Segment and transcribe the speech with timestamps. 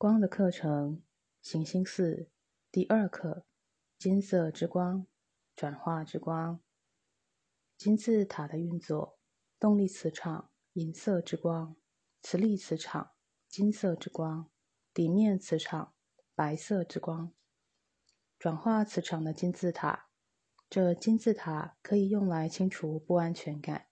[0.00, 1.02] 光的课程，
[1.42, 2.30] 行星四
[2.70, 3.44] 第二课：
[3.98, 5.08] 金色之光，
[5.56, 6.60] 转化之光。
[7.76, 9.18] 金字塔的运作，
[9.58, 11.74] 动力磁场，银色之光；
[12.22, 13.10] 磁力磁场，
[13.48, 14.48] 金色之光；
[14.94, 15.96] 底面磁场，
[16.36, 17.34] 白色之光。
[18.38, 20.10] 转化磁场的金字塔，
[20.70, 23.88] 这金字塔可以用来清除不安全感，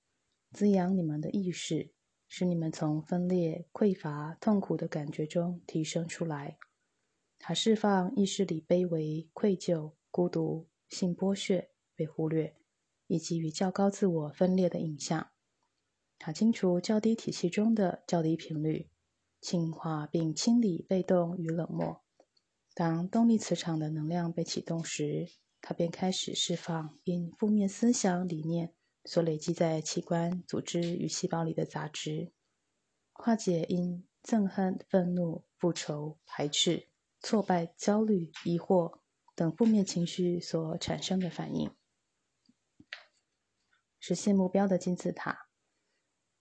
[0.53, 1.96] 滋养你们的意识。
[2.39, 6.59] 使你们从分裂、匮乏、痛苦的感觉中提升出来。
[7.39, 12.55] 它释放意识里卑微、愧疚、孤独、性剥削、被忽略，
[13.07, 15.31] 以及与较高自我分裂的影像。
[16.19, 18.91] 它清除较低体系中的较低频率，
[19.41, 22.03] 净化并清理被动与冷漠。
[22.75, 25.31] 当动力磁场的能量被启动时，
[25.63, 28.75] 它便开始释放因负面思想、理念。
[29.07, 32.33] 所累积在器官、组织与细胞里的杂质，
[33.13, 36.89] 化解因憎恨、愤怒、复仇、排斥、
[37.21, 38.99] 挫败、焦虑、疑惑
[39.37, 41.71] 等负面情绪所产生的反应，
[44.01, 45.49] 实现目标的金字塔。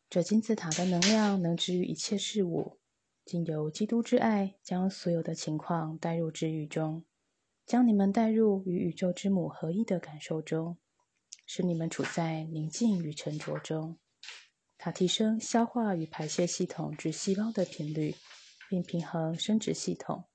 [0.09, 2.79] 这金字塔的能量能治愈一切事物，
[3.23, 7.05] 经由基督之爱，将所有的情况带入治愈中，
[7.65, 10.77] 将你们带入与宇宙之母合一的感受中。
[11.45, 13.97] 使你们处在宁静与沉着中。
[14.77, 18.15] 它提升消化与排泄系统至细胞的频率，
[18.69, 20.25] 并平衡生殖系统。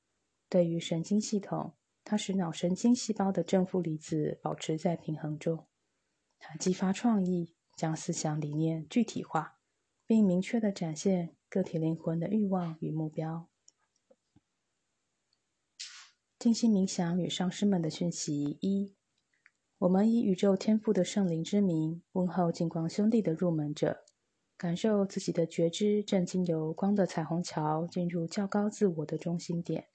[0.49, 5.69] 对于神经系统，它使脑神经细胞的正负离子保持在平衡中。
[6.39, 9.59] 它激发创意，将思想理念具体化，
[10.07, 13.49] 并明确的展现个体灵魂的欲望与目标。
[16.39, 18.97] 静心冥想与上师们的讯息一。
[19.81, 24.05] 我们以宇宙天赋的圣灵之名问候金光兄弟的入门者，
[24.59, 29.87] 感受自己的觉知正经由光的彩虹桥进入较高自我的中心点。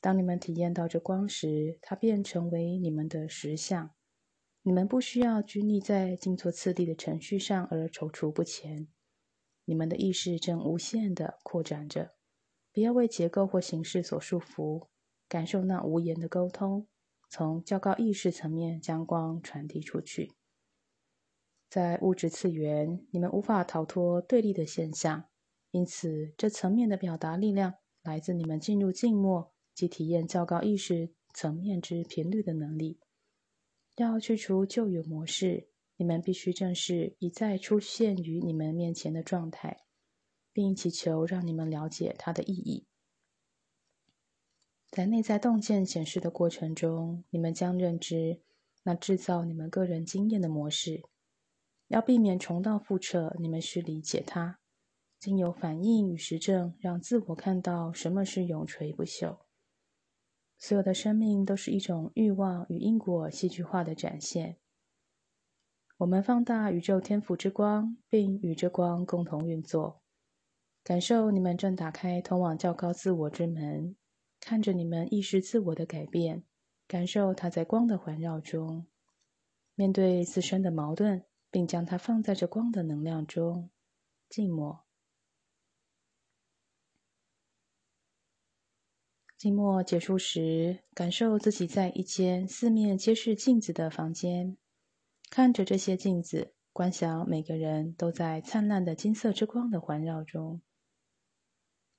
[0.00, 3.92] 当你们体验到这光时，它便成为你们的实相。
[4.62, 8.88] 你们不需要拘泥在静坐次第的程序上而踌躇不前。
[9.64, 12.14] 你们的意识正无限的扩展着，
[12.72, 14.88] 不要为结构或形式所束缚，
[15.28, 16.88] 感受那无言的沟通。
[17.34, 20.34] 从较高意识层面将光传递出去。
[21.70, 25.30] 在物质次元，你们无法逃脱对立的现象，
[25.70, 27.72] 因此这层面的表达力量
[28.02, 33.00] 来自你们进入静默及体验较高意识层面之频率的能力。
[33.96, 39.84] 要去除旧有模式，你们必须正视一再出现于你们面前的状态，
[40.52, 42.86] 并祈求让你们了解它的意义。
[44.92, 48.42] 在内在洞见显示的过程中，你们将认知
[48.82, 51.02] 那制造你们个人经验的模式。
[51.88, 54.58] 要避免重蹈覆辙，你们需理解它，
[55.18, 59.38] 经由反应与实证，让自我看到什么是永垂不朽。
[60.58, 64.58] 所有的生命都是一种欲望与因果戏剧化的展现。
[65.96, 70.02] 我们放大宇宙天赋之光，并与这光共同运作，
[70.84, 73.96] 感受你们正打开通往较高自我之门。
[74.44, 76.42] 看着你们意识自我的改变，
[76.88, 78.88] 感受它在光的环绕中，
[79.76, 83.70] 面对自身的矛盾，并将它放在这光的能量中，
[84.28, 84.84] 静默。
[89.38, 94.56] 静默结束时，感受自己在一间四面皆是镜子的房间，
[95.30, 100.60] 看着这些镜子，观想每个人都在灿烂的金色之光的环绕中。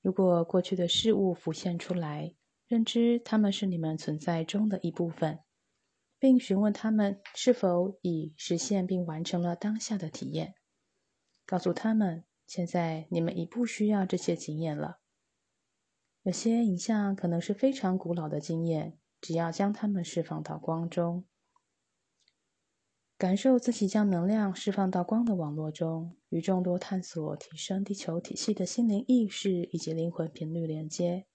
[0.03, 2.36] 如果过去的事物浮现出来，
[2.68, 5.40] 认知他们是你们存在中的一部分，
[6.19, 10.56] 并询问他们是否已实现并完成了当下的体验。
[11.46, 15.00] 告诉他们，现在你们已不需要这些经验了。
[16.24, 21.24] 有些影像可能是非常古老的经验，只要将它们释放到光中。
[23.23, 31.25] 感受自己将能量释放到光的网络中，与众多探索提升地球体系的心灵意识以及灵魂频率连接，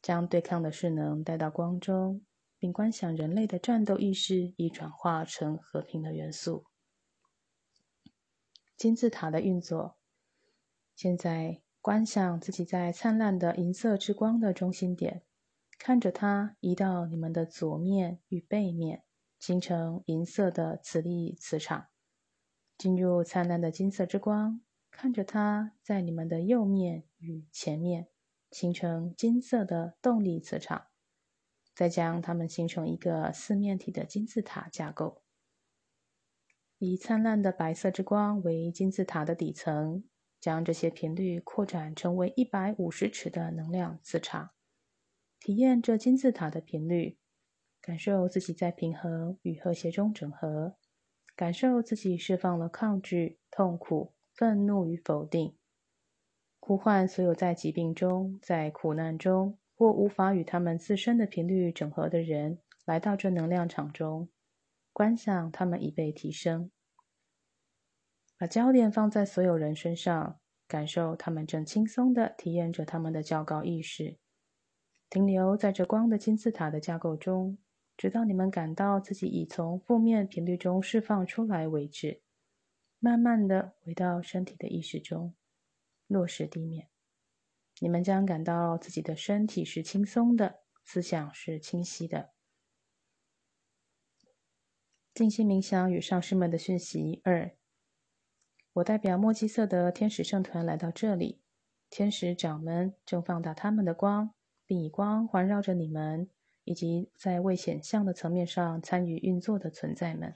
[0.00, 2.24] 将对抗的势能带到光中，
[2.58, 6.64] 并观想人类的战斗意识已转化成和平的元素。
[8.78, 9.98] 金字塔的运作，
[10.96, 15.22] 现在观想自己在灿烂的银色之光的中心点，
[15.78, 19.03] 看着它移到你们的左面与背面。
[19.44, 21.88] 形成银色的磁力磁场，
[22.78, 28.08] 进入灿烂的金色之光，看着它在你们的右面与前面
[28.50, 30.86] 形成金色的动力磁场，
[31.74, 35.22] 再将它们形成一个四面体的金字塔架构。
[36.78, 40.04] 以灿烂的白色之光为金字塔的底层，
[40.40, 44.52] 将这些频率扩展成为一百五十尺的能量磁场，
[45.38, 47.18] 体验这金字塔的频率，
[47.86, 50.74] 感受自己在平衡与和谐中整合，
[51.36, 55.54] 感受自己释放了抗拒、痛苦、愤怒与否定。
[56.58, 64.30] 呼唤所有在疾病中、在苦难中或无法与他们自身的频率整合的人，来到这能量场中，
[64.90, 66.70] 观想他们已被提升。
[68.38, 74.16] 把焦点放在所有人身上，感受他们正轻松地体验着他们的较高意识，
[75.10, 77.58] 停留在这光的金字塔的架构中，
[77.96, 82.22] 直到你们感到自己已从负面频率中释放出来为止。
[82.98, 85.34] 慢慢的回到身体的意识中。
[86.06, 86.88] 落实地面，
[87.80, 92.34] 你们将感到自己的身体是轻松的，思想是清晰的。
[95.14, 97.56] 静心冥想与上师们的讯息二：
[98.74, 101.40] 我代表墨基色的天使圣团来到这里，
[101.88, 104.34] 天使长们正放大他们的光，
[104.66, 106.28] 并以光环绕着你们
[106.64, 110.34] 以及在未显象的层面上参与运作的存在们。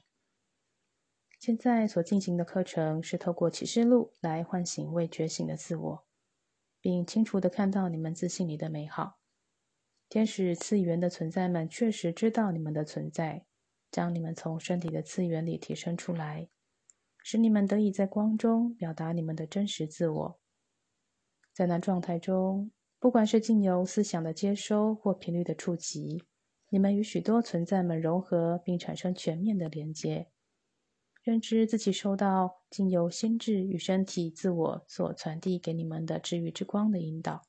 [1.38, 6.06] 现在所进行的课程是透过启示录来唤醒未觉醒的自我，
[6.80, 9.18] 并清楚的看到你们自信里的美好。
[10.08, 13.44] 天使次元的存在们确实知道你们的存在，
[13.90, 16.48] 将你们从身体的次元里提升出来，
[17.22, 20.40] 使你们得以在光中表达你们的真实自我。
[21.52, 26.24] 在那状态中，不管是经由思想的接收或频率的触及，
[26.68, 30.28] 你们与许多存在们融合并产生全面的连接。
[31.22, 37.42] 认知自己受到经由心智与身体自我所传递给你们的治愈之光的引导，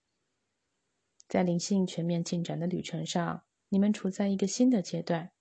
[1.28, 5.32] 在灵性全面进展的旅程上，你们处在一个新的阶段。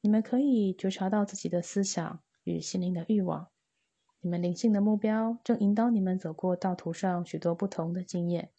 [0.00, 3.48] 你们可以觉察到自己的思想与心灵的欲望。
[4.20, 8.50] 你们灵性的目标正引导你们走过道途上许多不同的经验。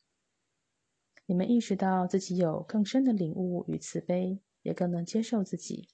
[1.27, 5.89] 你们意识到自己有更深的领悟与慈悲，也更能接受自己。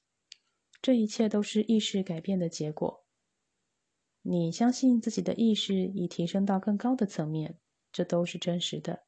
[0.81, 3.03] 这一切都是意识改变的结果。
[4.21, 7.57] 你相信自己的意识已提升到更高的层面，
[7.91, 9.03] 这都是真实的。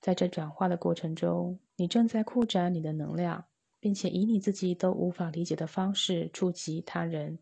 [0.00, 3.46] 在这转化的过程中，你正在扩展你的能量，
[3.80, 7.40] 并且以你自己都无法理解的方式触及他人。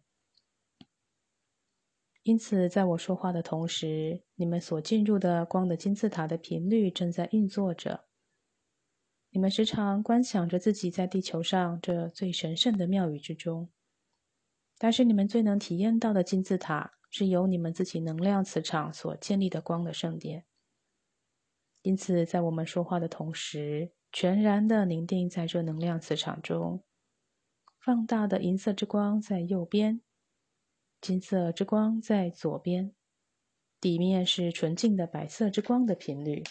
[2.27, 8.07] 因此，在我说话的同时，你们所进入的光的金字塔的频率正在运作着。
[9.31, 13.71] 你们时常观想着自己在地球上这最神圣的庙宇之中。
[14.77, 20.47] 但是你们最能体验到的金字塔，是由你们自己能量磁场所建立的光的圣殿。
[21.83, 26.83] 因此，在我们说话的同时，全然的凝定在这能量磁场中。
[27.79, 30.01] 放大的银色之光在右边，
[31.01, 32.93] 金色之光在左边，
[33.81, 36.43] 底面是纯净的白色之光的频率。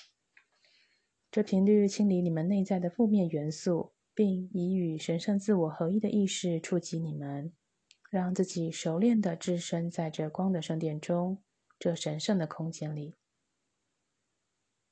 [1.29, 7.53] 这频率清理你们内在的负面元素，并以与神圣自我合一的意识触及你们。
[8.09, 11.43] 让自己熟练的置身在这光的圣殿中，
[11.77, 13.15] 这神圣的空间里。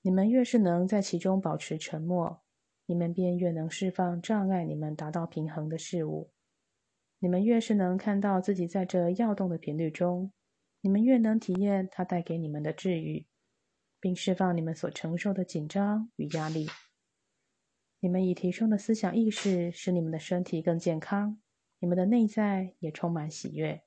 [0.01, 2.41] 你们越是能在其中保持沉默，
[2.85, 6.31] 你们便越能释放障碍你们达到平衡的事物。
[7.23, 10.33] 你们越是能看到自己在这跃动的频率中，
[10.81, 13.25] 你们越能体验它带给你们的治愈，
[14.01, 16.67] 并释放你们所承受的紧张与压力。
[18.01, 21.39] 你们已提升的思想意识使你们的身体更健康。
[21.79, 23.83] 你们的内在也充满喜悦，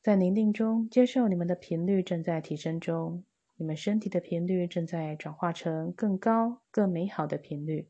[0.00, 3.24] 在宁静中接受你们的频率正在提升中，
[3.56, 7.88] 你们身体的频率正在转化成更高、更美好的频率。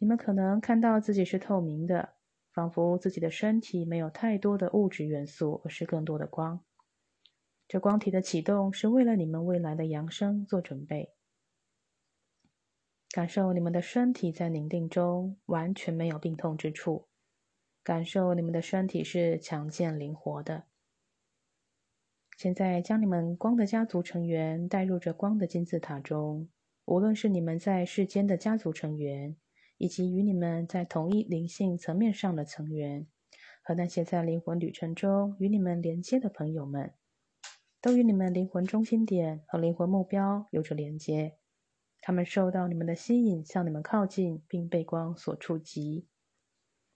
[0.00, 2.14] 你们可能看到自己是透明的，
[2.54, 6.64] 仿佛自己的身体没有太多的物质元素，而是更多的光。
[7.68, 11.12] 这光体的启动是为了你们未来的扬升做准备。
[13.10, 17.08] 感受你们的身体在宁定中完全没有病痛之处，
[17.82, 20.64] 感受你们的身体是强健灵活的。
[22.38, 26.48] 现在将你们光的家族成员带入这光的金字塔中，
[26.86, 29.36] 无论是你们在世间的家族成员，
[29.80, 33.06] 以及与你们在同一灵性层面上的成员，
[33.64, 36.92] 和那些在灵魂旅程中与你们连接的朋友们，
[37.80, 41.38] 都与你们灵魂中心点和灵魂目标有着连接。
[42.02, 46.06] 他们受到你们的吸引，向你们靠近，并被光所触及。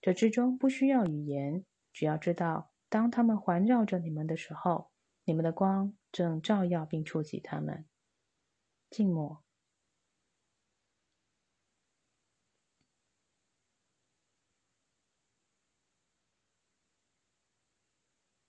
[0.03, 4.91] 这之中不需要语言，只要知道，当他们环绕着你们的时候，
[5.25, 7.87] 你们的光正照耀并触及他们。
[8.91, 9.44] 静默。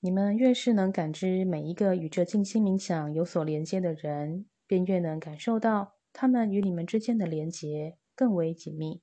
[0.05, 9.01] 你们越是能感知每一个与这静心冥想有所连接的人，便越能感受到他们与你们之间的连结更为紧密。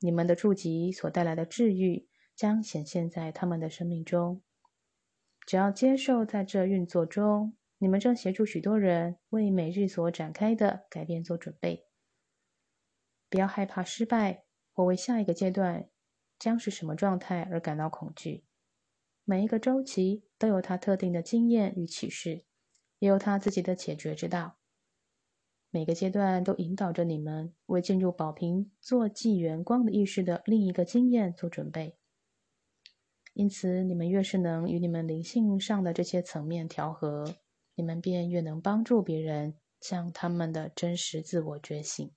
[0.00, 4.42] 你们的触及所带来的治愈将显现在他们的生命中。
[5.46, 11.86] 只要接受在这运作中，你们正协助许多人为每日所展开的改变做准备。
[13.30, 15.88] 不要害怕失败，或为下一个阶段
[16.38, 18.44] 将是什么状态而感到恐惧。
[19.30, 22.46] 每一个周期都有它特定的经验与启示，
[22.98, 24.56] 也有它自己的解决之道。
[25.68, 31.98] 每个阶段都引导着你们为进入宝瓶做纪元光的意识的另一个经验做准备。
[33.34, 37.36] 因此，你们越是能与你们灵性上的这些层面调和。
[37.74, 42.10] 你们便越能帮助别人向他们的真实自我觉醒，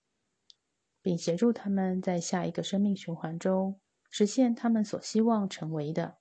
[1.01, 6.20] 并协助他们在下一个生命循环中实现他们所希望成为的。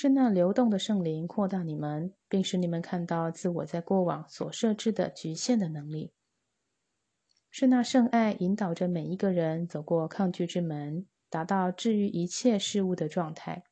[0.00, 6.12] 是那流动的圣灵扩大你们，并使你们看到自我在过往所设置的局限的能力。
[7.50, 13.64] 是那圣爱引导着每一个人走过抗拒之门，达到治愈一切事物的状态。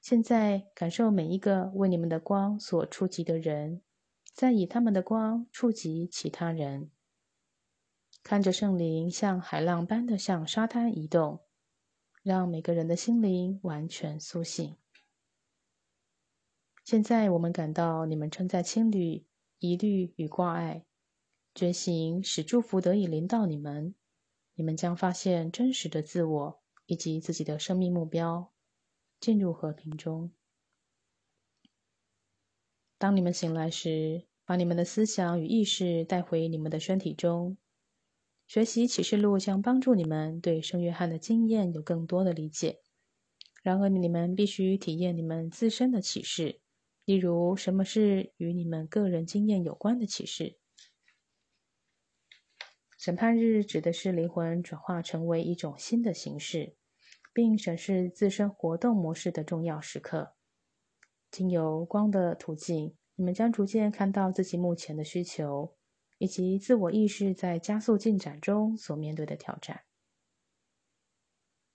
[0.00, 3.82] 现在感受每一个为你们的光所触及的人，
[4.32, 6.88] 在以他们的光触及其他人。
[8.22, 11.40] 看着圣灵像海浪般的向沙滩移动，
[12.22, 14.76] 让每个人的心灵完全苏醒。
[16.84, 19.26] 现在我们感到你们正在清理
[19.58, 20.84] 疑虑与挂碍，
[21.54, 23.94] 觉醒使祝福得以临到你们。
[24.54, 28.52] 你们将发现真实的自我以及自己的生命目标。
[29.20, 30.32] 进入和平中。
[32.98, 37.56] 当你们醒来时，把你们的思想与意识带回你们的身体中。
[38.52, 42.82] 学习启示录将帮助你们对圣约翰的经验有更多的理解。
[43.62, 46.60] 然而，你们必须体验你们自身的启示，
[47.06, 50.58] 例如什么是与你们个人经验有关的启示。
[52.98, 56.76] 审判日指的是灵魂转化成为一种新的形式。
[57.32, 60.34] 并审视自身活动模式的重要时刻。
[61.30, 65.74] 经由光的途径，你们将逐渐看到自己目前的需求，
[66.22, 69.80] 以及自我意识在加速进展中所面对的挑战。